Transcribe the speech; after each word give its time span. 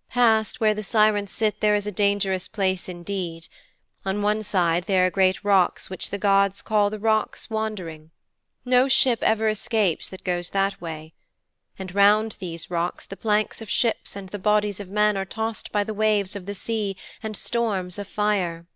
"''"Past 0.10 0.58
where 0.58 0.74
the 0.74 0.82
Sirens 0.82 1.30
sit 1.30 1.60
there 1.60 1.76
is 1.76 1.86
a 1.86 1.92
dangerous 1.92 2.48
place 2.48 2.88
indeed. 2.88 3.46
On 4.04 4.20
one 4.20 4.42
side 4.42 4.82
there 4.88 5.06
are 5.06 5.10
great 5.12 5.44
rocks 5.44 5.88
which 5.88 6.10
the 6.10 6.18
gods 6.18 6.60
call 6.60 6.90
the 6.90 6.98
Rocks 6.98 7.48
Wandering. 7.50 8.10
No 8.64 8.88
ship 8.88 9.20
ever 9.22 9.46
escapes 9.48 10.08
that 10.08 10.24
goes 10.24 10.50
that 10.50 10.80
way. 10.80 11.14
And 11.78 11.94
round 11.94 12.34
these 12.40 12.68
rocks 12.68 13.06
the 13.06 13.16
planks 13.16 13.62
of 13.62 13.70
ships 13.70 14.16
and 14.16 14.30
the 14.30 14.40
bodies 14.40 14.80
of 14.80 14.88
men 14.88 15.16
are 15.16 15.24
tossed 15.24 15.70
by 15.70 15.84
waves 15.84 16.34
of 16.34 16.46
the 16.46 16.54
sea 16.56 16.96
and 17.22 17.36
storms 17.36 17.96
of 17.96 18.08
fire. 18.08 18.66